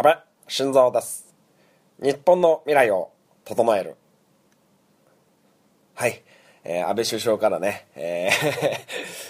[0.00, 1.26] 安倍晋三です。
[2.02, 3.10] 日本の未来を
[3.44, 3.96] 整える。
[5.94, 6.22] はい、
[6.64, 8.80] えー安倍首相からね、えー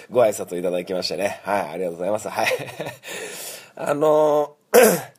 [0.14, 1.40] ご挨拶いただきましてね。
[1.42, 2.28] はいありがとうございます。
[2.28, 2.46] はい。
[3.74, 5.12] あのー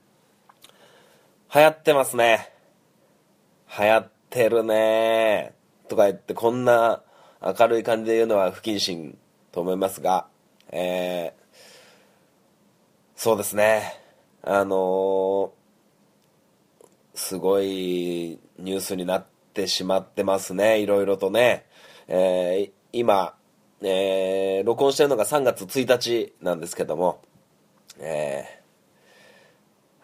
[1.54, 2.54] 流行ってますね。
[3.78, 5.54] 流行ってるね。
[5.90, 7.04] とか言ってこんな
[7.42, 9.18] 明るい感じで言うのは不謹慎
[9.52, 10.28] と思いますが
[10.70, 11.42] えー
[13.18, 14.01] そうですね。
[14.44, 15.62] あのー
[17.13, 20.80] すごいニュースになってしまってますね。
[20.80, 21.66] いろいろとね、
[22.08, 23.36] えー今、
[23.81, 27.22] えー録音してるのが3月1日なんですけども。
[28.00, 28.62] えー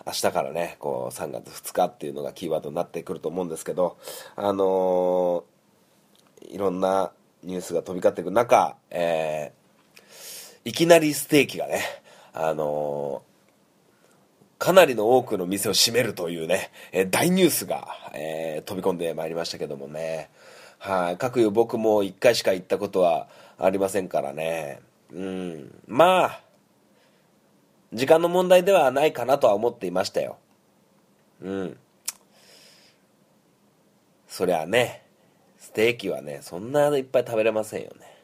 [0.05, 3.97] 明日からねこう3月2日っていうのがキーワードになってくると思うんですけど。
[4.35, 5.43] あのー
[6.53, 7.11] いろんな
[7.43, 11.81] ニュースが飛び交っていく中、えーいきなりステーキがね
[12.33, 13.23] あの
[14.57, 20.29] かなりの多くの店を閉めるというね、え大ニュースが、えー飛び込んでまいりましたけどもね。
[20.79, 21.17] はい。
[21.17, 23.27] 各有僕も一回しか行ったことは
[23.57, 24.81] ありませんからね。
[25.13, 25.81] うん。
[25.87, 26.41] まあ、
[27.93, 30.37] 時間の問題ではないかなとは思っていましたよ。
[31.41, 31.77] うん。
[34.27, 35.03] そりゃね、
[35.57, 38.17] ステーキはね、そんないっぱい食べれませんよね。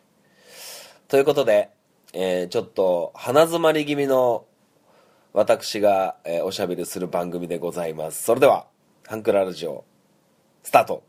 [1.07, 1.69] ということで、
[2.11, 4.45] えーちょっと鼻詰まり気味の
[5.35, 8.21] 私が、えーおしゃべりする番組でございます。
[8.21, 8.67] それでは、
[9.07, 9.83] ハンクララジオ、
[10.61, 11.03] スタート。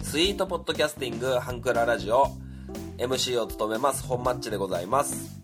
[0.00, 2.47] スイートポッドキャスティングハンクララジオ
[2.98, 4.02] MC を務めます。
[4.02, 5.40] 本マッチでございます。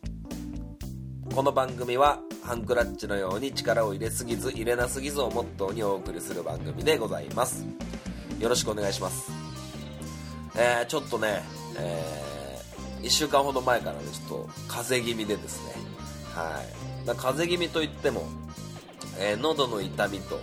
[1.33, 7.65] この番組はハンクラッチのように力を入れすぎず入れなすぎずをモットーにお送りする番組でございます。
[8.41, 9.31] よろしくお願いします。
[10.57, 11.45] えー、ちょっとね、
[11.79, 12.59] え
[13.03, 15.75] 1週間ほど前からねちょっと風邪気味でですね。
[16.35, 17.07] はい。
[17.17, 18.27] 風邪気味といっても、
[19.21, 20.41] えー喉の痛みと、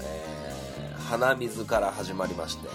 [0.00, 2.68] えー鼻水から始まりまして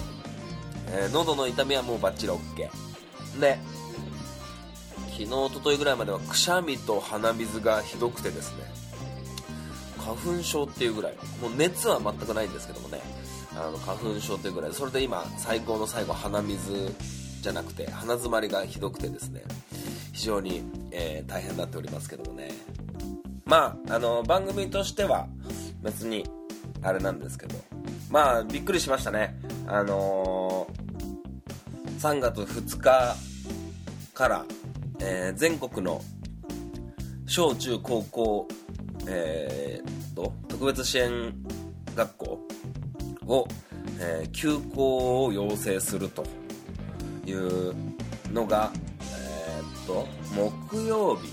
[0.90, 2.93] えー喉の痛みはもうバッチリ OK
[3.40, 3.58] で
[5.12, 8.64] 昨日一昨日ぐらいまではくしゃみと鼻水がひどくてですね。
[10.00, 11.14] 花粉症っていうぐらい。
[11.42, 13.00] もう熱は全くないんですけどもね。
[13.56, 14.74] あの花粉症っていうぐらい。
[14.74, 16.94] それで今最高の最後鼻水
[17.42, 19.44] じゃなくて鼻詰まりがひどくてですね。
[20.12, 22.50] 非常に、えー大変になっておりますけどもね。
[23.46, 25.28] まああの番組としては
[25.82, 26.26] 別に
[26.82, 27.56] あれなんですけど。
[28.10, 29.40] まあびっくりしましたね。
[29.68, 30.83] あのー
[32.04, 33.16] 3月2日
[34.14, 34.46] から、
[35.00, 36.02] えー全国の
[37.26, 38.48] 小中高校、
[39.08, 41.34] えーと特別支援
[41.96, 42.40] 学校
[43.26, 43.48] を、
[44.02, 46.26] えー休校を要請すると
[47.26, 47.74] いう
[48.34, 50.06] のが、えーっと
[50.36, 51.30] 木曜日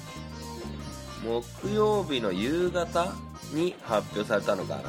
[1.26, 3.12] 木曜日の夕方
[3.52, 4.82] に発表されたのかな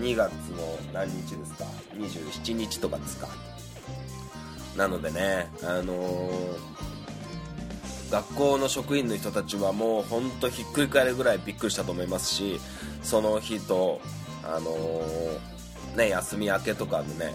[0.00, 1.64] ？2月の何日ですか
[1.96, 3.26] ？27日とかですか？
[4.76, 6.76] なのでねあのー
[8.10, 12.60] 学校の職員の人たちはもうほんとひっくり返るぐらいびっくりしたと思いますし
[13.02, 14.00] その日と
[14.44, 17.34] あのーね休み明けとかのね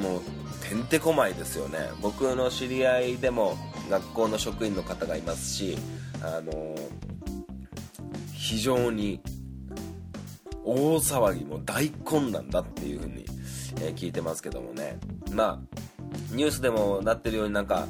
[0.00, 0.20] もう
[0.68, 1.78] てんてこまいですよね。
[2.00, 3.56] 僕の知り合いでも
[3.90, 5.76] 学校の職員の方がいますし
[6.22, 7.00] あのー
[8.32, 9.20] 非常に
[10.64, 13.24] 大騒ぎも大混乱だっていう風に、
[13.80, 14.98] え聞いてますけどもね。
[15.32, 15.80] まあ
[16.32, 17.86] ニュースでもなってるようになんか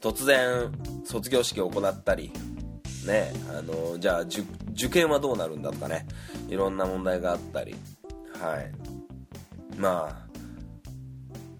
[0.00, 0.72] 突然
[1.04, 2.32] 卒業式を行ったり
[3.06, 4.44] ねあのじゃあ受
[4.90, 6.06] 験はどうなるんだとかね？
[6.48, 7.74] いろんな問題があったり。
[8.40, 8.72] はい。
[9.76, 10.28] まあ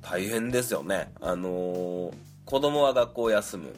[0.03, 1.13] 大変ですよね。
[1.21, 2.13] あの
[2.45, 3.75] 子供は学校を休む。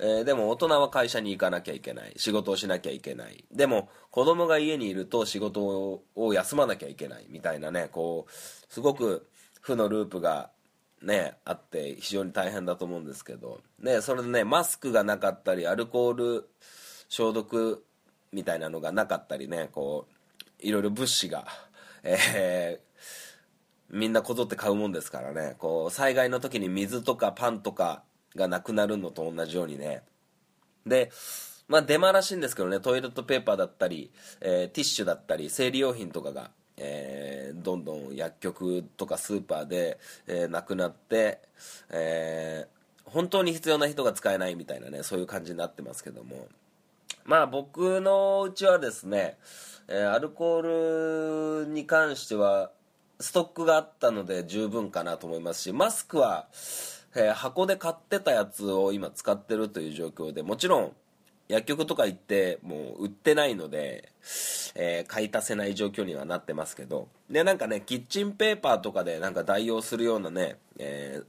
[0.00, 2.12] えーでも大人は会社に行かなきゃいけない。
[2.16, 3.44] 仕事をしなきゃいけない。
[3.52, 8.32] でも子供が家にいると仕事を休まなきゃいけないみたいなねこう
[8.72, 9.28] すごく
[9.60, 10.50] 負のループが
[11.04, 13.60] ねあって非常に大変だと思うんですけど。
[13.80, 16.48] ねそれでねマスクがなかったりアルコール
[17.08, 17.84] 消毒
[18.32, 21.46] みたいなのがなかったりねこういろいろ物資が、
[22.02, 22.84] えー
[23.90, 25.54] みんなこぞって買うもんですからね。
[25.58, 28.02] こう災害の時に水とかパンとか
[28.34, 30.02] がなくなるのと同じようにね。
[30.84, 31.12] で
[31.68, 34.10] まあ出回らしいんですけどねトイレットペーパーだったり、
[34.40, 41.40] えーティッシュだったり生理用品とかが、えーどんどん薬局とかスーパーで、えーなくなって、
[41.90, 42.74] えー
[43.04, 46.48] 本当に必要な人が使えないみたいなねそういう感じになってますけども。
[47.24, 49.38] まあ僕のうちはですね、
[49.88, 52.70] えアルコールに関しては
[53.20, 56.48] ストックがあったので十分かなと思いますしマスクは、
[57.14, 60.92] え箱で買ってたやつを今使ってるという状況でもちろん
[61.48, 64.10] 薬局とか行ってもう売ってないので、
[64.74, 67.08] えー買い足せない状況にはなってますけど。
[67.30, 71.24] でなんかねキッチンペーパーとかでなんか代用するようなね、えー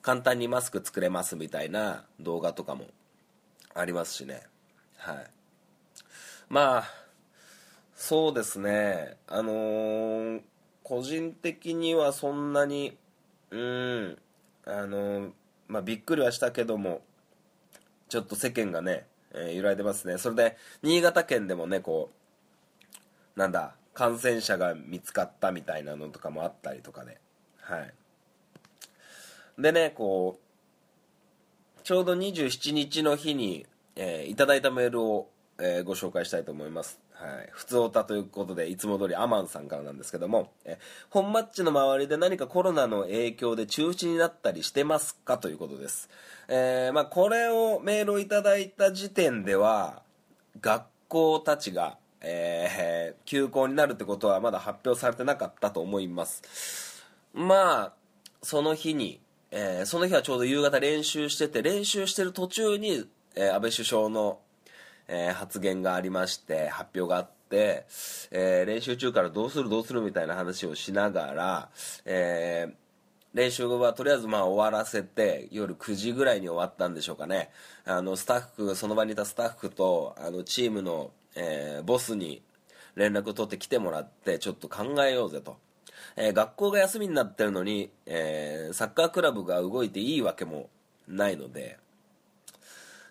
[0.00, 2.86] 簡単にマスク作れますみたいな動画とかも
[3.74, 4.42] ありますしね。
[4.96, 5.26] はい。
[6.48, 6.84] まあ
[7.94, 9.16] そうですね。
[9.26, 10.40] あのー
[10.84, 12.96] 個人的にはそんなに
[13.50, 14.18] うん
[14.64, 15.30] あのー
[15.66, 17.02] まあびっくりはしたけども
[18.08, 20.18] ちょっと世間がね、えー揺らいでますね。
[20.18, 22.10] それで新潟県でもねこ
[23.36, 27.20] うなんだ感染者が見つかったみたいなのとかもあったりとかで。
[27.60, 27.94] はい。
[29.58, 33.66] でねこうちょうど27日の日に、
[33.96, 37.00] えーいただいたメールを、えーご紹介したいと思います。
[37.20, 40.78] はい、普通オタということでいつも通りアマンさんからなんですけども、え
[41.10, 46.08] 本マッチの周りで何かコロナの影響で中止になったりしてますかということです、
[46.46, 50.02] えーまあ、これをメールをいただいた時点では
[50.60, 57.04] 学校たちが、えー休校になるってことはまだ発表されてなかったと思います。
[57.34, 57.92] まあ
[58.42, 64.38] その日に、えーその日はちょうど夕方練習してて練習してる途中に、え安倍首相の、
[65.08, 67.86] えー発言がありまして発表があって、
[68.30, 71.68] えー練習中からどうするどうするみたいな話をしながら、
[72.04, 72.72] えー
[73.34, 77.50] 練習はとりあえずまあ終わらせて夜9時ぐらいに終わったんでしょうかね。
[77.84, 82.42] あのスタッフその場にいたスタッフとあのチームの、えーボスに
[82.96, 85.58] 連絡を取って来てもらってちょっと考えようぜと、
[86.16, 90.70] えー学校が休みになってるのに、えーサッカークラブが動いていいわけも
[91.06, 91.78] ないので、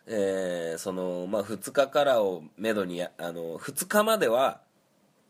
[0.08, 4.62] えーそのまあ、2日からをめどにあの2日までは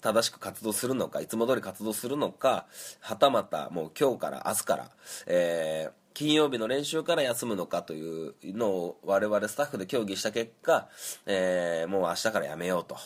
[0.01, 2.67] 正しく活動するのかいつも通り活動するのか
[2.99, 4.91] はたまたもう今日から明日から、
[5.25, 10.87] えー金曜日の練習から休むのかというのを我々スタッフで協議した結果、
[11.27, 12.97] えーもう明日からやめようと。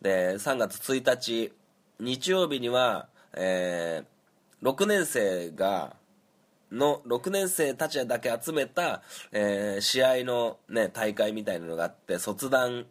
[0.00, 1.52] で3月1日
[1.98, 4.14] 日曜日には、えー
[4.64, 5.96] 6年生が
[6.74, 12.86] の6年生たちだけ集めた、えー試合の、ね、大会みたいなのがあって卒団、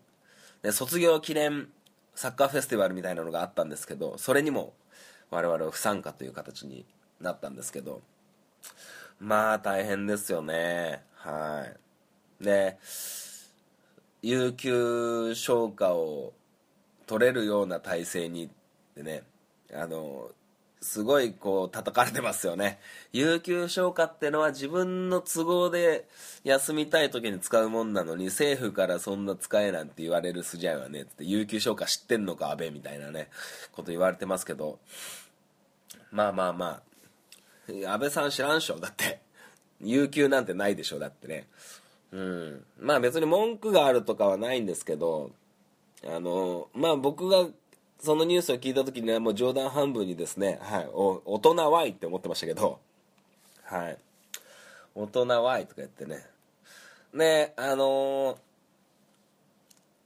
[0.63, 1.68] ね、卒業記念
[2.15, 4.74] サッカーフェスティバルみたいなのがあったんですけどそれにも
[5.30, 6.85] 我々は不参加という形に
[7.19, 8.01] なったんですけど
[9.19, 11.03] まあ大変ですよね。
[11.15, 11.65] は
[12.41, 12.44] い。
[12.44, 12.77] で
[14.21, 16.33] 有給消化を
[17.06, 18.50] 取れるような体制に
[18.95, 19.24] でね
[19.74, 20.30] あの
[20.83, 22.80] すごいこう叩かれてますよね。
[23.13, 26.07] 有給消化ってのは自分の都合で
[26.44, 33.30] 休みたい時に使うもんなのに政府からそんな使えなんて言われる筋合いはねって有給消化知ってんのか安倍みたいなね
[33.71, 34.80] こと言われてますけど。
[36.12, 36.81] まあまあま
[37.88, 37.91] あ。
[37.91, 38.80] 安倍さん知らんしょ？
[38.80, 39.21] だって。
[39.81, 41.00] 有給なんてないでしょ？
[41.00, 41.47] だってね。
[42.12, 42.65] うん。
[42.77, 45.31] まあ別に文句があるとかはないんですけど
[46.06, 47.47] あのまあ僕が
[48.04, 52.80] そのニュースを聞いた時にはもう冗談半分にですね、はい、お大人はいって思ってましたけど
[53.64, 53.98] はい。
[54.94, 56.26] 大人はいとか言ってね。
[57.16, 58.38] であの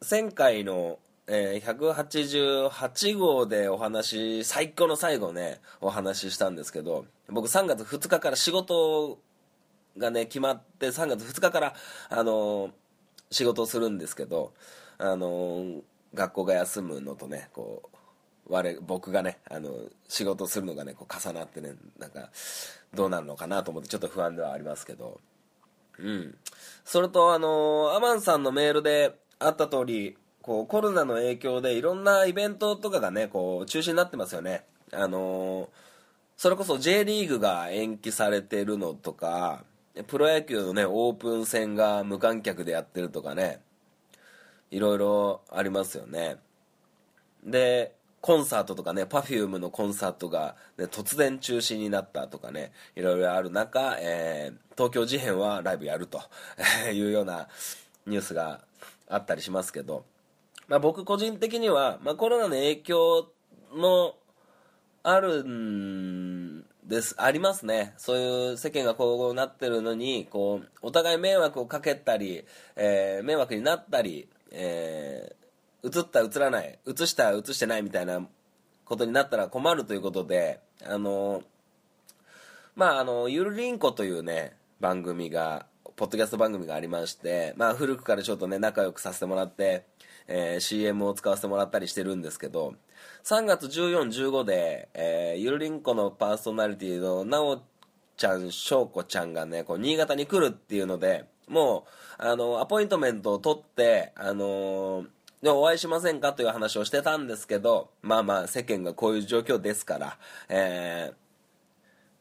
[0.08, 9.18] 前回の、えー188号でお話最高の最後ねお話ししたんですけど僕3月2日から仕事
[9.98, 11.74] がね決まって3月2日から
[12.10, 12.70] あの
[13.32, 14.54] 仕事をするんですけど
[15.00, 15.82] あの
[16.18, 17.98] 学校が休むのとねこう
[18.50, 19.72] 我僕がねあの
[20.08, 22.30] 仕事するのがねこう重なってねなんか
[22.94, 25.22] どうなるのかなと思ってちょっと不安ではありますけど。
[26.00, 26.38] うん。
[26.86, 34.64] それとあのアマンさんのメールであった通りこうコロナの影響でいろんなイベントとかがねこう中止になってますよね。
[34.94, 35.70] あの
[36.38, 39.66] それこそ J リーグが延期されてるのとか
[40.08, 43.60] プロ野球のねオープン戦が無観客でやってるとかね。
[44.72, 46.38] いろいろありますよね。
[47.44, 56.22] でコンサートとかね Perfume のコンサートが、ね、突然中止になったとかねいろいろある中、えー東京事変はライブやると
[56.94, 57.48] いうような
[58.06, 58.62] ニュースが
[59.10, 60.06] あったりしますけど、
[60.68, 63.28] まあ、僕個人的には、まあ、コロナの影響
[63.74, 64.16] の
[65.02, 67.16] あるんです。
[67.18, 67.96] ありますね。
[67.98, 72.46] そういう世間がこうなってるのにこうお互い迷惑をかけたり、
[72.76, 78.26] えー迷惑になったり、えー、映った映らない映した映してないみたいな
[78.86, 81.44] ことになったら困るということであの
[82.76, 85.66] まああのゆるりんこというね番組が
[85.98, 89.84] ポッドキャスト番組がありまして、まあ、古くからちょっとね、仲良くさせてもらって、
[90.28, 92.76] えー、CM を使わせてもらったりしてるんですけど、
[93.24, 97.64] 3月14、15で、えー、ゆるりんこのパーソナリティのなお
[98.16, 101.86] ちゃん、しょうこちゃんがね、こう、新潟に来るっていうので、も
[102.20, 105.08] う、あの、アポイントメントを取って、あのー、
[105.42, 110.18] でお会いしませんかという話をしてたんですけど、まあまあ世間がこういう状況ですから、
[110.50, 111.14] え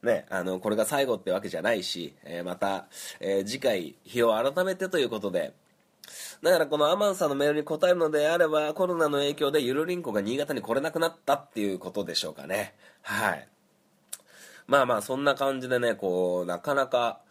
[0.03, 2.85] ー、ね、あの、これが最後ってわけじゃないし、えー、また、
[3.19, 5.53] えー、次回、日を改めてということで、
[6.41, 12.75] だからこのアマンさんのメールに答えるのであれば、コロナの影響でゆるりんこが新潟に来れなくなったっていうことでしょうかね。
[13.01, 13.47] はい。
[14.67, 17.21] まあまあ、そんな感じでね、こう、なかなか、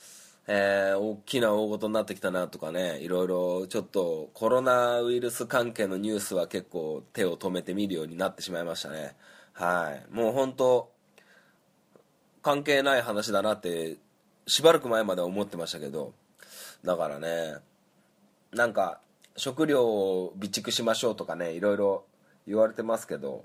[0.48, 9.16] えー、大きな大事になってきたなとかね、いろいろちょっとコロナウイルス関係のニュースは結構手を止めて見るようになってしまいましたね。
[9.52, 10.14] はい。
[10.14, 10.92] もう本当
[12.42, 13.96] 関係ない話だなって
[14.46, 16.12] しばらく前までは思ってましたけど、
[16.84, 17.56] だからね、
[18.52, 19.00] なんか
[19.36, 22.04] 食料を備蓄しましょうとかね、いろいろ
[22.46, 23.44] 言われてますけど、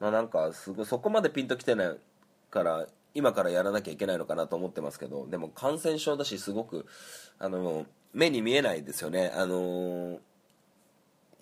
[0.00, 1.96] まあなんかすごいそこまでピンときてない
[2.50, 2.86] から
[3.18, 6.86] 今からやらなきゃいけないのかなと思ってますけどでも感染症だしすごく
[7.40, 7.84] あの
[8.14, 9.32] 目に見えないですよね。
[9.34, 10.20] あの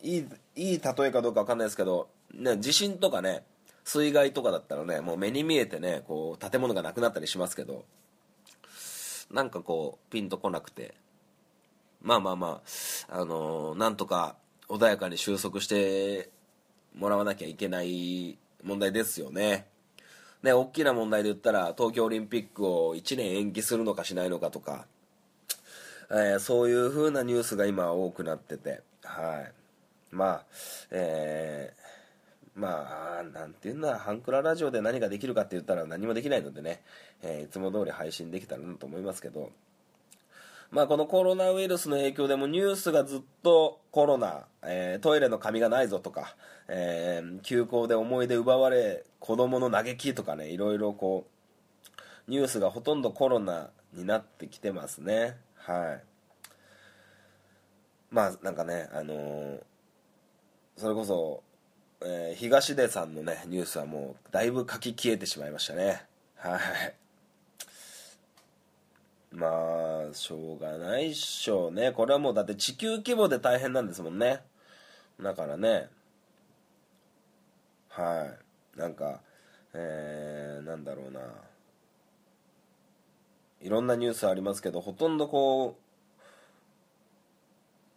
[0.02, 3.44] いいいい例えかどうか分かんないですけど、ね、地震とかね
[3.84, 7.84] 水害とかだったらねもう目に見えてねこう建物がなくなったりしますけど
[9.30, 10.94] なんかこうピンとこなくて
[12.00, 12.62] まあまあま
[13.10, 14.36] ああのなんとか
[14.68, 16.30] 穏やかに収束して
[16.94, 19.66] もらわなきゃいけない問題ですよね。
[20.46, 24.86] ね、大きな問題で言ったら東京オリンピックを1年延期するのかしないのかとか、
[26.08, 29.52] えー、そういう風なニュースが今多くなってて、はい。
[30.12, 30.44] まあ、
[30.92, 36.80] えー、まあ、なんていうんだ、ハンクララジオで何ができるかって言ったら何もできないのでね、
[37.22, 39.50] えー、いつも通り配信できたらなと思いますけど、
[40.70, 46.34] まあ、このコロナウイルスの影響でもニュースがずっとコロナ、えー、トイレの紙がないぞとか、
[46.68, 51.26] えー、休校で思い出奪われ子供の嘆きとかねいろいろこ
[52.26, 55.36] うニュースがほとんどコロナになってきてますね。
[55.54, 56.02] はい。
[58.10, 59.60] まあなんかねあのー、
[60.76, 61.42] それこそ、
[62.04, 66.04] えー、東出さんのねニュースはもうだいぶ書き消えてしまいましたね。
[66.36, 67.05] はい。
[69.36, 71.92] まあしょうがないっしょうね。
[71.92, 74.40] これはもうだって地球規模で大変なんですもんね。
[75.20, 75.90] だからね。
[77.90, 78.32] は
[78.76, 78.78] い。
[78.78, 79.20] なんか
[79.74, 81.20] えー、なんだろうな。
[83.60, 85.76] いろんなニュースありますけどほとんどこ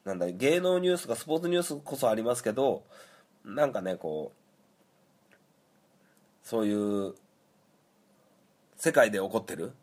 [0.05, 2.83] うなんだ芸能ニュースかスポーツニュースこそありますけど
[3.45, 4.33] なんかねこ
[5.31, 5.35] う
[6.43, 7.13] そういう
[8.77, 9.73] 世界で起こってる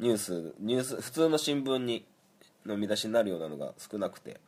[0.00, 2.04] ニュースニュース普通の新聞に
[2.66, 4.40] の見出しになるようなのが少なくて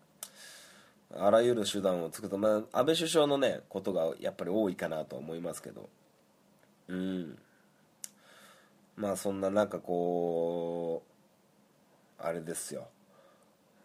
[1.16, 5.88] あらゆる手段を作ると、まあ、安倍首相のねことがやっぱり多いかなと思いますけど。
[6.88, 7.38] うん。
[8.96, 11.02] まあそんななんかこ
[12.20, 12.86] うあれですよ。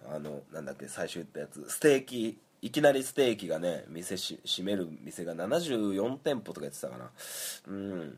[0.08, 1.66] あのなんだっけ最初言ったやつ。
[1.68, 7.10] ステーキいきなりステーキがね店し閉める店が74店舗とか言ってたかな。
[7.68, 8.18] うん。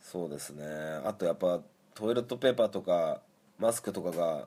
[0.00, 0.64] そうですね。
[1.04, 1.60] あとやっぱ
[1.96, 3.22] トイレットペーパーとか
[3.58, 4.46] マスクとかが、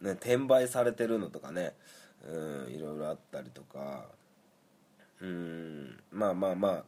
[0.00, 1.72] ね、転売されてるのとかね、
[2.24, 4.04] うん、いろいろあったりとか。
[5.22, 6.84] うんまあまあまあ。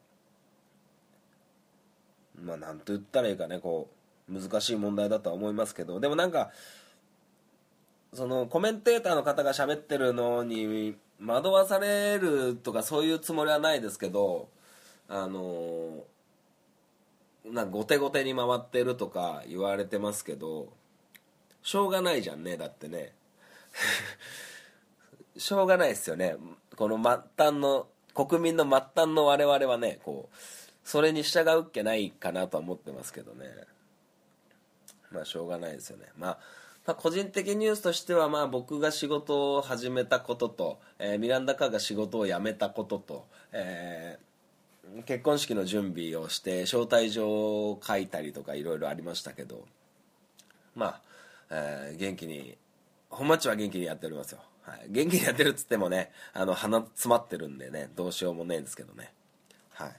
[2.40, 3.90] まあなんと言ったらいいかねこ
[4.28, 5.99] う難しい問題だとは思いますけど。
[5.99, 6.50] でもなんか
[8.12, 14.49] そのコメンテーターの方が喋ってるのに惑わされるとかそういうつもりはないですけど
[15.09, 16.04] あの
[17.44, 20.72] な後手後手に回ってるとか言われてますけど
[21.62, 23.14] しょうがないじゃんねだってね。
[25.37, 26.37] しょうがないですよね。
[26.76, 30.37] この末端の国民の末端の我々はねこう
[30.84, 33.46] それに従うっけないかなとは思ってますけどね。
[35.11, 36.08] まあしょうがないですよね。
[36.16, 36.38] まあ
[36.84, 44.32] まあ、個人的ニュースとしては、まあ、僕が仕事を始めたことと、えー、ミランダ・カーが仕事を辞めたことと、えー
[45.06, 49.64] 結婚式の準備をして招待状を書いたりとかいろいろありましたけど
[50.75, 51.00] まあ、
[51.50, 52.56] えー、元気に
[53.11, 59.12] 本町は元気にやっておりますよ、はい、元気にやってるっつってもねあの鼻詰まってるんでねどうしようもねえんですけどね。
[59.75, 59.92] はい。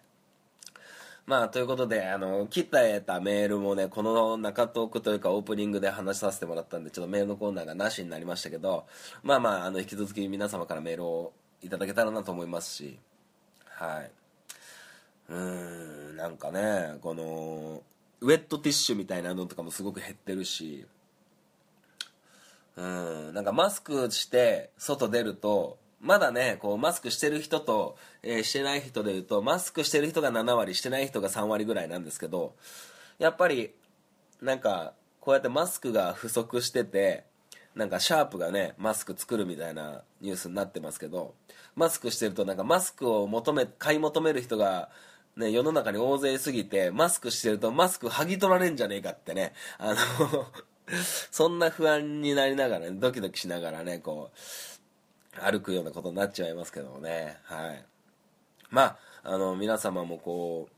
[1.25, 8.85] まあということであの切ったえたメールもねこの中トークというかオープニングで話させてもらったんでちょっとメールのコーナーがなしになりましたけど
[9.23, 13.00] まあまああの引き続き皆様からメールをいただけたらなと思いますし
[13.65, 14.23] はい。
[15.34, 17.82] うんなんかねこの
[18.22, 20.86] ウェットティッシュみたいなのとかもすごく減ってるし。
[22.75, 32.56] うんなんかマスクして外出るとまだねこうマスクしてる人と、えーしてない人でいうとマスクしてる人が7割してない人が3割ぐらいなんですけど
[33.20, 33.75] やっぱり
[34.42, 37.25] なんかこうやってマスクが不足してて
[37.75, 41.36] なんかシャープがねマスク作るみたいなニュースになってますけど
[41.75, 44.90] マスクしてるとなんかマスクを求め買い求める人が
[45.38, 49.54] ね、世の中に大勢すぎてマスクしてるとマスク剥ぎ取られんじゃねえかってね。
[49.78, 49.98] あの
[51.32, 54.32] そんな不安になりながらねドキドキしながらねこ
[55.38, 57.40] う歩くようなことになっちゃいますけどもね。
[57.44, 57.86] はい。
[58.70, 60.70] まああの皆様もこ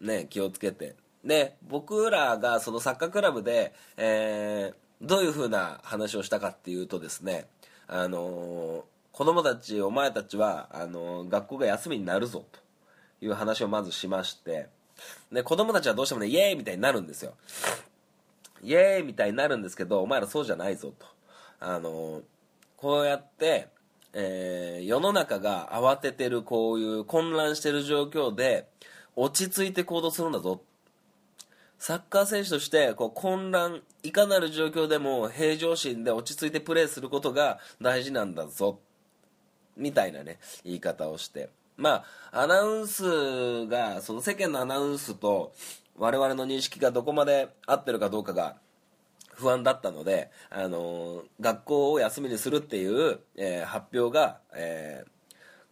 [0.00, 0.96] うね気をつけて。
[1.24, 7.46] で僕らがそのサッカークラブで、えーどういうふうな話をしたかっていうとですね
[7.86, 12.67] あの子供たちお前たちはあの学校が休みになるぞと。
[13.20, 14.68] いう話をまずしまして
[15.32, 17.34] で子供たちはどうしてもねイエーイみたいになるんですよ。
[18.62, 21.06] イエーイみたいになるんですけどお前らそうじゃないぞと。
[21.60, 22.22] あの
[22.76, 23.68] こうやって、
[24.12, 28.68] えー世の中が慌ててるこういう混乱してる状況で
[29.16, 30.62] 落ち着いて行動するんだぞ。
[31.78, 38.80] サッカー選手としてこう混乱いかなる状況でも平常心で落ち着いてプレーすることが大事なんだぞ。
[39.76, 41.50] みたいなね言い方をして。
[41.78, 45.54] まあアナウンスがその世間のアナウンスと
[45.96, 48.56] 我々の認識がどこまで合ってるかどうかが
[49.34, 55.10] 不安だったので、あの学校を休みにするっていう、えー発表が、えー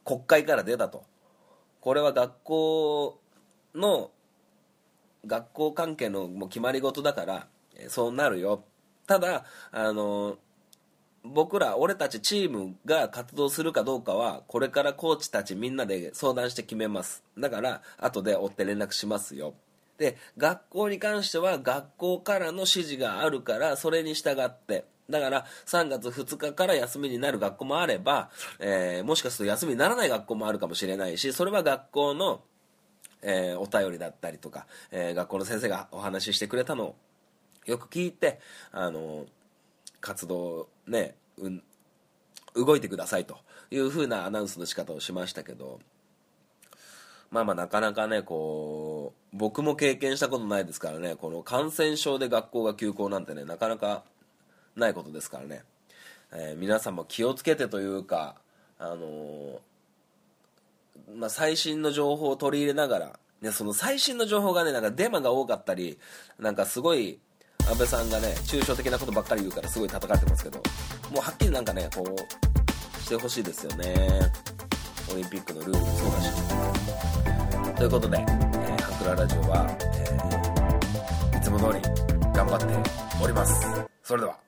[0.04, 1.02] 国会から出たと。
[1.80, 3.20] これは学校
[3.74, 4.12] の
[5.26, 8.62] 学校関係のもう決まり事だからえそうなるよ。
[9.08, 10.38] ただあの
[11.34, 17.22] 僕ら俺たちチームが活動するかどうかはこれからコーチたちみんなで相談して決めます。
[17.38, 19.54] だから後で追って連絡しますよ。
[19.98, 24.84] で学校に関しては学校からの指示があるからそれに従って。
[25.08, 32.40] だから3月2日から休みになる学校もあれば、えーもしかすると休みにならない学校もあるかもしれないしそれは学校の
[33.22, 36.96] えーお便りだったりとか、えー学校の先生がお話ししてくれたのを
[37.66, 38.40] よく聞いて、
[38.72, 39.26] あの
[40.06, 41.62] 活動ね、うん、
[42.54, 43.38] 動いてくださいと
[43.72, 45.80] いう風なアナウンスの仕方をしましたけど
[47.32, 54.04] まあまあなかなかねこう僕も経験したことないですからねこの感染症で学校が休校なんてねなかなか
[54.76, 55.62] ないことですからね、
[56.32, 58.36] えー皆さんも気をつけてというか
[58.78, 59.58] あのー
[61.16, 65.98] まあ、最新の情報を取り入れながら、ね、その最新の情報がねなんかデマが多かったり
[66.38, 67.18] なんかすごい
[67.68, 70.58] 安倍さんがね抽象的なことばっかり言うからすごい叩かれてますけど
[71.12, 73.94] もうはっきりなんかねこうしてほしいですよね。
[75.12, 77.76] オリンピックのルールもそうだし。
[77.76, 81.80] ということで、えーハクララジオは、えーいつも通り
[82.34, 82.66] 頑張って
[83.22, 83.66] おります。
[84.02, 84.45] それでは。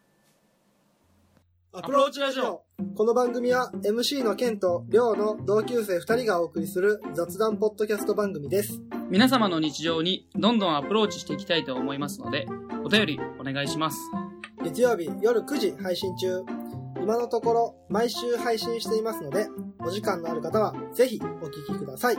[1.71, 2.65] アプローチラジオ
[2.97, 8.81] この番組は MC のケンとリョウの同級生2人がお送りする雑談ポッドキャスト番組です。
[9.11, 12.47] 皆様の日常にどんどんアプローチしていきたいと思いますので、
[12.85, 13.99] お便りお願いします。
[14.65, 16.43] 月曜日夜9時配信中。
[17.01, 19.47] 今のところ毎週配信していますので、
[19.81, 22.17] お時間のある方はぜひお聞きください。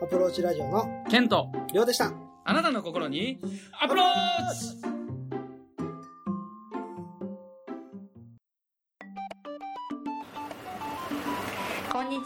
[0.00, 2.12] アプローチラジオのケント、リョウでした。
[2.44, 3.40] あなたの心に
[3.82, 4.06] アプロー
[4.84, 4.89] チ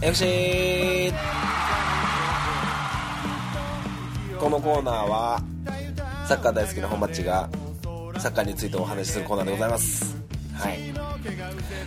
[0.00, 1.12] FC
[4.38, 5.42] このコーナーは
[6.28, 7.48] サッカー大好きな本町が
[8.18, 10.16] サッカーについてお話しするコーナーでございます。
[10.54, 10.78] はい。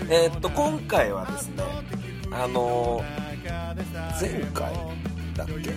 [0.10, 1.64] えーっと今回はですね
[2.32, 3.02] あの
[4.20, 4.74] 前回
[5.36, 5.72] だっけ？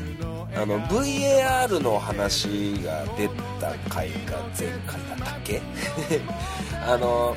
[0.56, 2.48] あの VAR の話
[2.84, 3.28] が出
[3.60, 5.60] た回が前回だったっけ？
[6.86, 7.36] あの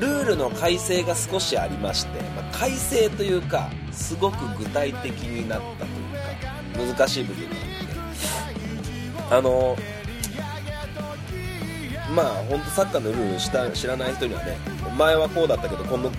[0.00, 9.36] ルールの改正が少しありまして、まあ、改正というかすごく具体的になったというか難しい部分があって。
[9.36, 9.76] あの
[12.14, 14.58] まあ本当サッカーのルールした知らない人にはね
[14.98, 16.10] 前はこうだったけど今度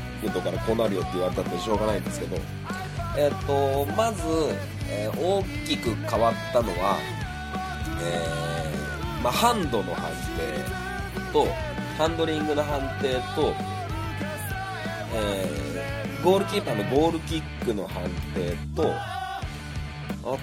[0.41, 2.37] からこうなるよって言われたってしょうがないんですけど
[3.15, 4.23] えっとまず、
[4.89, 6.97] えー、大きく変わったのは、
[8.01, 11.47] えー、まあ、ハンドの判定と
[11.97, 13.53] ハンドリングの判定と、
[15.15, 18.03] えー、ゴールキーパーのゴールキックの判
[18.33, 19.17] 定とあ
[20.23, 20.37] と、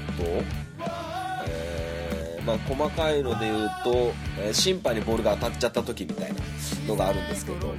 [1.49, 6.39] えー、まあ、細かいので言うと、え審判にボールが当たっちゃった時みたいな
[6.87, 7.75] のがあるんですけど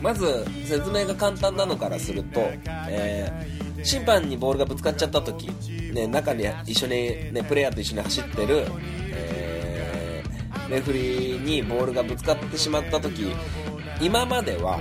[0.00, 2.40] まず説明が簡単なのからすると、
[2.88, 5.48] えー、審判にボールがぶつかっちゃった時、
[5.92, 8.66] ね、中に一緒に、ね、プレイヤーと一緒に走ってる、
[10.70, 13.32] レフリーにボールがぶつかってしまった時
[14.00, 14.80] 今までは、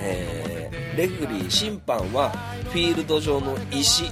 [0.00, 2.30] えー、レフリー審判は
[2.70, 4.04] フィールド上の石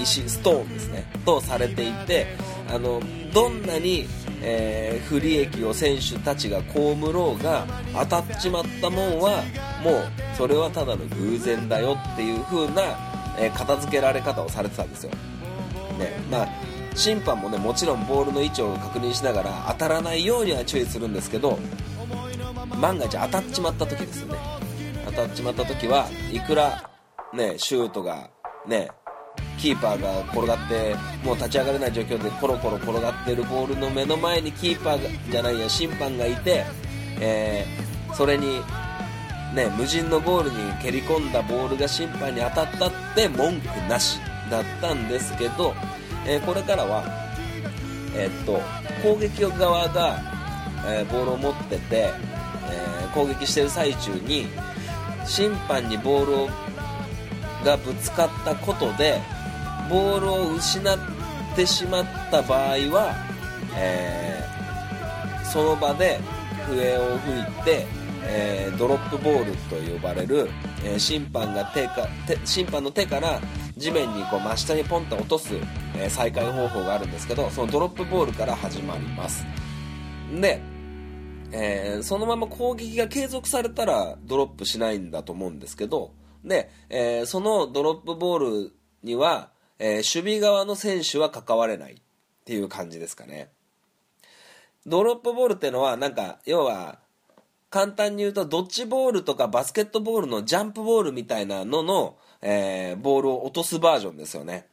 [0.00, 2.26] 石ストーンですねとされていて
[2.68, 3.00] あの
[3.32, 4.06] どんなに
[4.46, 9.42] えー、不利益を選手たちが被ろうが当たっちまったもんは
[9.82, 12.82] もうそれはただの偶然だよっていう風な、
[13.38, 15.16] えー、片付けられ方をされてたんですよ、ね
[16.30, 16.48] まあ、
[16.94, 21.58] 審判もねもちろんボールの位置を確認しながら当たらないようには注意するんですけど
[22.80, 24.38] 万が一当たっちまった時ですよね。
[25.06, 26.90] 当たっちまった時はいくら
[27.32, 28.30] ねシュートが
[28.66, 28.88] ね
[29.58, 36.64] キーパーが転がってもう立ち上がれない状況でコロコロ転がってるボールの目の前にキーパーがじゃないや審判がいて、
[37.20, 38.60] えー、それに、
[39.54, 44.18] ね、無人のゴールに蹴り込んだボールが審判に当たったって文句なし
[44.50, 45.74] だったんですけど、
[46.26, 47.04] えー、これからは、
[48.16, 48.60] えー、っと
[49.02, 50.20] 攻撃側が、
[50.86, 52.10] えボールを持ってて、
[52.70, 54.46] え攻撃してる最中に
[55.26, 56.48] 審判にボールを
[57.64, 59.20] がぶつかったことで
[59.88, 60.98] ボールを失っ
[61.56, 63.14] てしまった場合は、
[63.76, 64.42] え、
[65.44, 66.18] その場で
[66.66, 67.86] 笛を吹いて、
[68.26, 70.48] え、ドロップボールと呼ばれる、
[70.84, 73.40] え、審判が手か手審判の手から
[73.76, 75.54] 地面にこう真下にポンと落とす、
[75.96, 79.44] え再開方法があるんですけどそのドロップボールから始まります
[80.40, 80.60] で、
[81.52, 86.12] えそのまま攻撃が継続されたらドロップしないんだと思うんですけど
[86.44, 91.96] で、えー、そのドロップボールには、えー、守備側の選手は関われないっ
[92.44, 93.50] ていう感じですかね。
[94.86, 96.98] ドロップボールってのは、なんか、要は、
[97.70, 104.66] 簡単に言うと、ドッジボールとかバスケットボールのジャンプボールみたいなのの、えー、ボールを落とすバージョンですよね。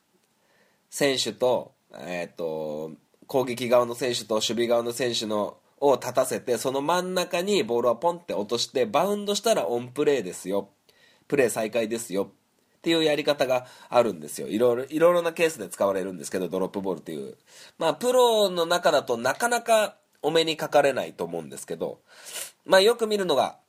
[0.89, 2.91] 選手と、えっ、と、
[3.27, 10.69] 攻撃側の選手と守備側の選手のを立たせて、その真ん中にボールをポンって落として、バウンドしたらオンプレーですよ。
[11.29, 14.49] プレー再開ですよっていうやり方があるんですよ。
[14.49, 17.37] いろいろ、いろいろなケースで使われるんですけど、ドロップボールっていう。
[17.77, 22.01] まあ、プロの中だとなかなかお目にかかれないと思うんですけど、
[22.65, 23.60] まあ、よく見るのが、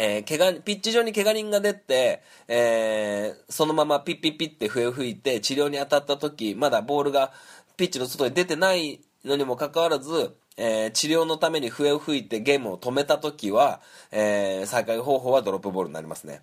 [0.00, 7.32] えー、怪我、ピッチ上に怪我人が出て、えー、そのままピッピッピッって笛を吹いて治療に当たった時、まだボールが
[7.76, 13.80] ピッチの外に出てないのにもかかわらず、えー、治療のために笛を吹いてゲームを止めた時は、
[14.12, 16.42] えー、再開方法はドロップボールになりますね。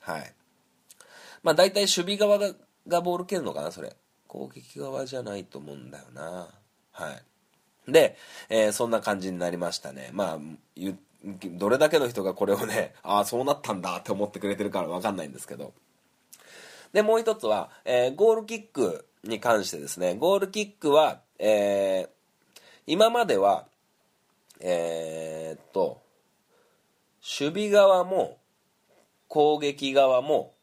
[0.00, 0.32] はい。
[1.42, 2.54] まあ大体守備側が
[2.86, 3.96] がボール蹴るのかな、それ。
[4.28, 6.48] 攻撃側じゃないと思うんだよな。
[6.92, 7.22] はい。
[7.90, 8.16] で、
[8.48, 10.10] えー、そんな感じになりましたね。
[10.12, 10.38] まあ、
[11.24, 15.72] どれだけの人がこれをね、 ああ、そうなったんだって思ってくれてるからわかんないんですけど。
[16.92, 23.66] で、もう一つは、えー、ゴールキックに関してですね、ゴールキックは、えー、今までは、
[24.60, 26.02] えー、っと、
[27.40, 28.38] 守備側も、
[29.28, 30.54] 攻撃側も、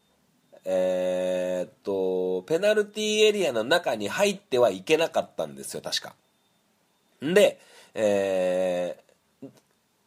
[0.63, 6.15] えー、っと、ペナルティーエリアの中に入ってはいけなかったんですよ、確か。
[7.25, 7.59] んで、
[7.93, 9.10] えー、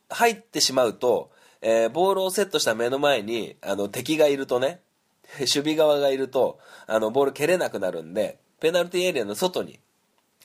[0.08, 4.80] 入ってしまうと、えー、ボールをセットした目の前に、あの、敵がいるとね、
[5.38, 9.80] 守備側がいると、あの、ボール蹴れなくなるんで、ペナルティーエリアの外に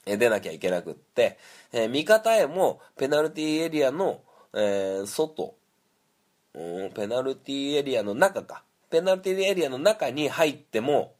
[0.06, 1.38] 出なきゃいけなくって、
[1.72, 4.22] えー、味方へもペナルティーエリアの、
[4.54, 5.56] えー、外
[6.54, 8.64] うん、ペナルティーエリアの中か。
[8.90, 11.14] ペナルティーエリアの中に入っても、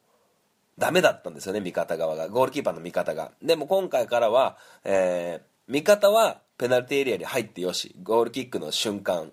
[0.78, 2.30] ダメだったんですよね、味方側が。
[2.30, 3.32] ゴールキーパーの味方が。
[3.42, 7.96] でも今回からは、えー、味方はペナルティーエリアに入ってよし。
[8.04, 9.32] ゴールキックの瞬間。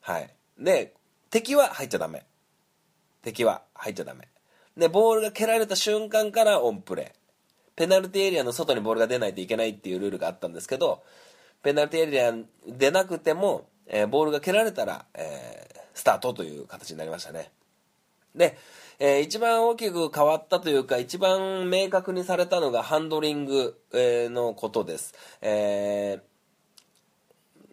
[0.00, 0.34] はい。
[0.58, 0.94] で、
[1.28, 2.24] 敵は入っちゃダメ。
[3.22, 4.28] 敵は入っちゃダメ。
[4.78, 7.18] でボールが蹴られた瞬間からオンプレー
[7.74, 11.02] ペナルティエリアの外にボールが出ないといけないっていうルールがあったんですけど
[11.62, 12.32] ペナルティエリア
[12.68, 17.50] 出なくても、えーボールが蹴られたら、えースタートという形になりましたね
[18.32, 18.56] で、
[19.00, 26.28] えー一番大きく変わったというか一番明確にされたのがハンドリング、えーのことです、えー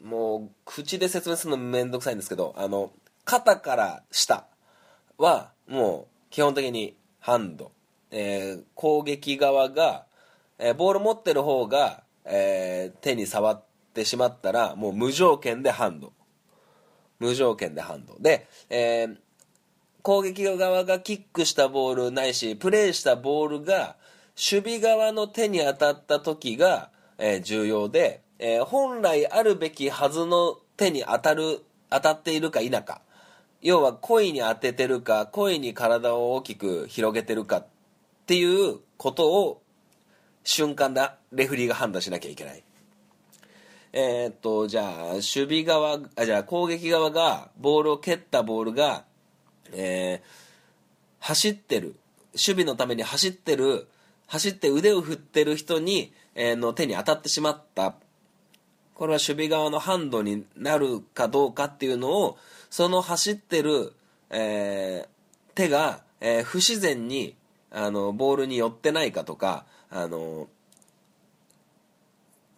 [0.05, 2.91] もう口で説明するのめんどくさいんですけどあの
[3.23, 4.45] 肩から下
[5.17, 7.71] はもう基本的にハンド、
[8.11, 10.05] えー攻撃側が、
[10.59, 13.63] えーボール持ってる方が、えー手に触っ
[13.95, 16.13] てしまったらもう無条件でハンド。
[17.17, 18.15] 無条件でハンド。
[18.19, 19.17] で、えー
[20.05, 23.95] 攻撃側がキックしたボールないしプレーしたボールが
[24.37, 33.01] 守備側の手に当たった時が、えー重要で、えー本来あるべきはずの手に当たる当たっているか否か。
[33.63, 37.67] 要は故意に当ててるか故意に体を大きく広げてるかっ
[38.27, 39.63] ていうことを
[40.43, 42.63] 瞬間でレフリーが判断しなきゃいけない。
[43.91, 49.05] えーっとじゃあ守備側あじゃあ攻撃側がボールを蹴ったボールが
[49.75, 50.45] えー
[51.19, 51.95] 走ってる
[52.33, 53.87] 守備のために走ってる
[54.27, 57.95] 走って腕を振ってる人に、えーの手に当たってしまった。
[58.93, 62.37] これは守備側のハンドになるかどうかっていうのを
[62.69, 63.93] その走ってる、
[64.29, 65.07] えー
[65.55, 67.35] 手が、えー不自然に
[67.71, 70.47] あのボールに寄ってないかとかあの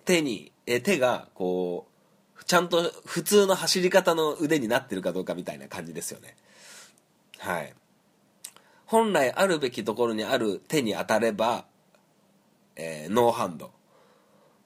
[0.06, 1.88] 手に、え手がこ
[2.40, 6.36] うちゃんと普通の走り方の腕になってるかどうかみたいな感じですよね。
[7.40, 7.74] はい。
[8.86, 11.66] 本来あるべきところにある手に当たれば、
[12.76, 13.72] えーノーハンド、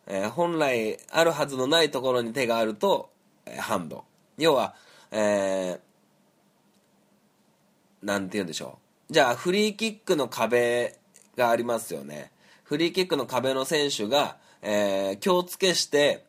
[0.08, 3.10] えー本来あるはずのないところに手があると、
[3.46, 4.04] えーハンド。
[4.38, 4.76] 要は、
[5.12, 8.80] えーなんて言うんでしょ
[9.10, 9.14] う。
[9.14, 10.98] じゃあフリーキックの壁
[11.36, 12.32] がありますよね。
[12.64, 16.26] フリーキックの壁の選手が、えー気をつけして、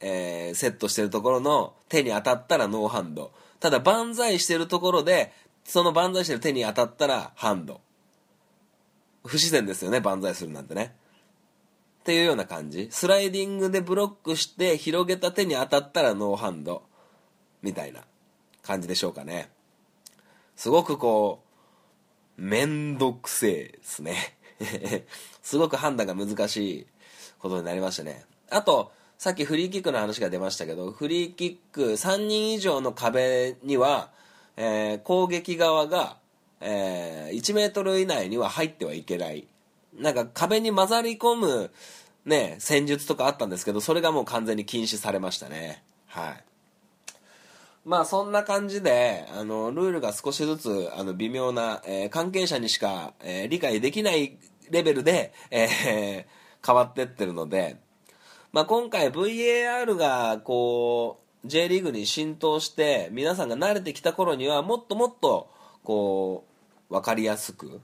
[0.00, 3.30] えーセットしてるところの手に当たったらノーハンド。
[3.60, 5.32] ただ万歳してるところで
[5.64, 7.80] その万歳してる手に当たったらハンド。
[9.24, 10.94] 不自然ですよね万歳するなんてね。
[12.00, 12.88] っていうような感じ。
[12.90, 16.82] スライディングでブロックして広げた手に当たったらノーハンド。
[17.62, 18.02] みたいな
[18.62, 19.50] 感じでしょうかね。
[20.54, 21.42] すごくこ
[22.38, 24.36] うめんどくせえですね。
[25.42, 26.86] すごく判断が難しい
[27.38, 28.26] ことになりましたね。
[28.50, 34.12] あとさっきフリーキックの話が出ましたけどフリーキック3人以上の壁には、
[34.56, 36.18] えー攻撃側が、
[36.60, 39.46] えー1メートル以内には入ってはいけない。
[39.98, 41.70] なんか壁に混ざり込む
[42.24, 45.82] ね戦術とかあったんですけどそれがもう完全に禁止されましたね。
[46.06, 46.44] はい。
[47.84, 54.38] まあそんな感じであのルールが少しずつあの微妙な、えー関係者にしか、えー理解できない
[54.70, 57.76] レベルで、えー変わってってるので、
[58.50, 65.50] まあ、今回 VAR がこう J リーグに浸透して皆さんが慣れてきた頃にはもっともっと
[65.82, 66.44] こ
[66.90, 67.80] う分かりやすく、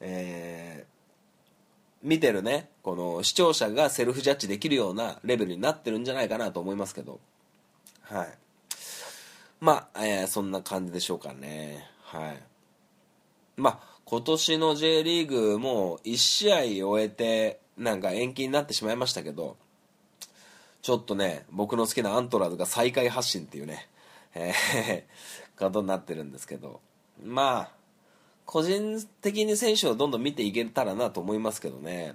[0.00, 0.90] えー
[2.02, 7.20] 見てるねこの視聴者がセルフジャッジできるようなレベルになってるんじゃないかなと思いますけど。
[8.02, 8.28] はい。
[9.60, 11.86] まあ、えーそんな感じでしょうかね。
[12.04, 12.42] はい。
[13.56, 19.56] まあ今年の J リーグも1試合終えてなんか延期になってしまいましたけど
[20.82, 23.88] ちょっとね僕の好きなアントラーズが再開発進っていうね、
[24.34, 26.80] えーことになってるんですけど。
[27.22, 27.80] まあ
[28.46, 32.14] 個人的に選手をどんどん見ていけたらなと思いますけどね。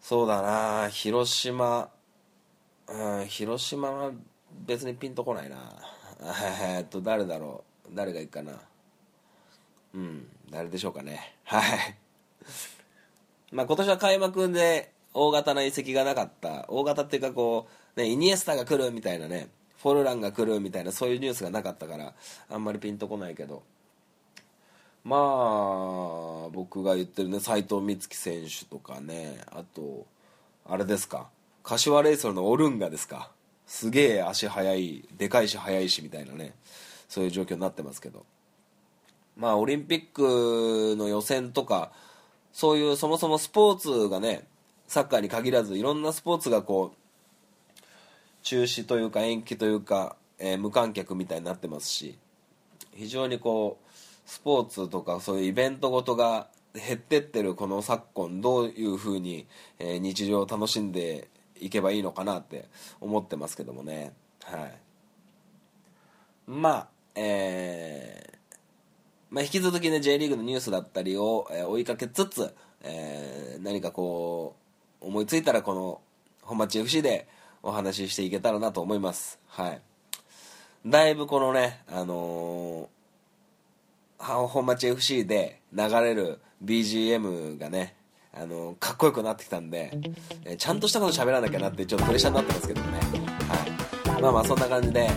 [0.00, 1.88] そうだな広島。
[2.86, 4.12] うん広島は
[4.66, 5.56] 別にピンとこないな。
[6.76, 7.96] えっと誰だろう。
[7.96, 8.60] 誰がいいかな。
[9.94, 11.34] うん誰でしょうかね。
[11.44, 11.96] はい。
[13.50, 16.66] まあ今年は開幕で大型な移籍がなかった。
[16.68, 17.66] 大型っていうかこ
[17.96, 19.48] う、ね、イニエスタが来るみたいなね
[19.82, 22.14] フォルランが来るみたいなそういうニュースがなかったから
[22.50, 23.62] あんまりピンとこないけど。
[25.04, 30.06] まあ僕が言ってるね斎藤光希選手とかねあと
[30.66, 31.28] あれですか。
[31.62, 33.30] 柏レイソルのオルンガですか。
[33.66, 36.54] すげえ足速いでかいし速いしみたいなね
[37.08, 38.24] そういう状況になってますけど。
[39.36, 41.92] まあオリンピックの予選とか
[42.52, 44.46] そういうそもそもスポーツがね
[44.88, 47.82] サッカーに限らずいろんなスポーツがこう
[48.42, 52.18] 中止というか延期というか、えー無観客みたいになってますし
[52.94, 53.88] 非常にこう
[54.24, 59.46] スポーツとかそういうイベントごとが減ってってるこの昨今どういうふうに、
[59.78, 61.28] えー日常を楽しんで
[61.60, 62.66] いけばいいのかなって
[63.00, 64.12] 思ってますけどもね。
[64.44, 64.78] はい。
[66.46, 68.38] まあえー
[69.30, 74.67] まあ、引き続きね J リーグのニュースだったりを、えー追いかけつつ、えー何かこう
[75.00, 76.00] 思いついたらこの
[76.42, 77.26] 本町 FC で
[77.62, 79.38] お話ししていけたらなと思います。
[79.48, 79.80] はい。
[80.86, 87.94] だいぶこのねあのー本町 FC で流れる BGM がね
[88.34, 89.92] あのーかっこよくなってきたんで、
[90.44, 92.98] えちゃんとしたこと喋らなきゃなってちょっとプレッシャーになってますけどね。
[93.48, 94.22] はい。
[94.22, 95.08] まあまあそんな感じで、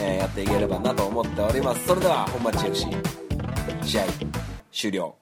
[0.00, 1.86] えーやっていければなと思っております。
[1.86, 2.86] それでは本町 FC
[3.84, 4.04] 試合
[4.72, 5.14] 終了。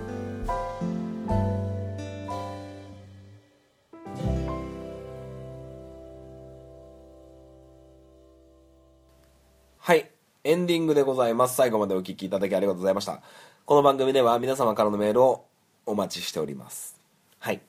[10.51, 11.55] エンディングでございます。
[11.55, 13.21] 最後までお聞きいただきありがとうございました。
[13.65, 15.45] この番組では皆様からのメールを
[15.85, 16.99] お待ちしております。
[17.39, 17.61] はい。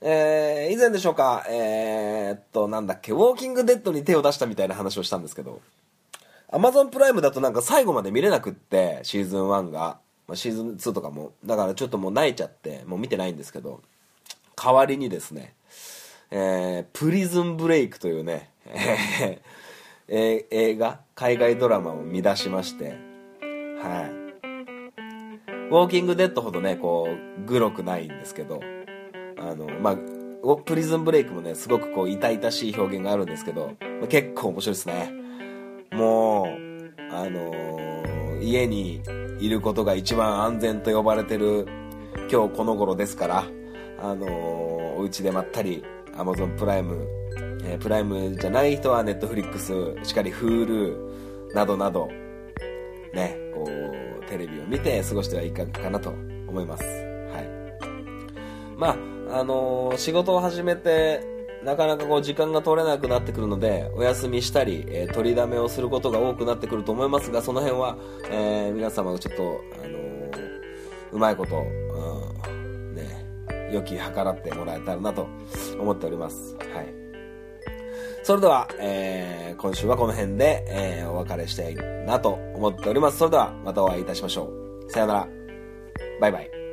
[0.00, 5.60] えー、以前でしょうか、えー、っと、なんだっけ、ウォーキングデッドに手を出したみたいな話をしたんですけど、
[6.50, 9.98] アマゾンプライムだとなんか最後まで見れなくって、シーズン1が。
[10.26, 11.32] まあ、シーズン2とかも。
[11.44, 13.82] だからちょっともう泣いちゃって、もう見てないんですけど、
[14.56, 15.52] 代わりにですね、
[16.30, 19.63] えー、プリズンブレイクというね、えー
[20.08, 22.98] え映画海外ドラマを見出しまして。
[23.80, 24.24] はい。
[25.70, 28.60] ウォーキングデッドほどねこうグロくないんですけど。
[29.38, 29.96] あのまあ
[30.64, 35.12] プリズンブレイクもねすごくこう痛々しい表現があるんですけど、ま結構面白いですね。
[35.92, 36.46] もう
[37.10, 39.00] あのー家に
[39.40, 41.66] いることが一番安全と呼ばれてる
[42.30, 43.44] 今日この頃ですから。
[44.02, 47.04] あのーお家でまったり Amazon プライム
[47.64, 49.72] えープライムじゃない人はネットフリックス
[50.06, 52.08] しかり Hulu などなど
[53.12, 56.10] ねこうテレビを見て過ごしてはいかがかなと
[56.46, 56.84] 思います。
[56.84, 58.76] はい。
[58.76, 61.20] まああのー仕事を始めて
[61.64, 67.96] なかなかこう時間が取れなくなってくるのでお休みしたり、えー取りだめをすることが多くなってくると思いますがその辺は、
[68.30, 69.98] え皆様がちょっと、あの
[71.12, 73.24] うまいこと、うんね、
[73.72, 75.26] 良き計らってもらえたらなと
[75.78, 76.54] 思っております。
[76.56, 77.03] はい。
[78.24, 81.74] それでは、えー今週はこの辺で、えーお別れしたい
[82.06, 83.18] なと思っております。
[83.18, 84.50] それではまたお会いいたしましょ
[84.86, 84.90] う。
[84.90, 85.28] さよなら。
[86.20, 86.63] バイバイ。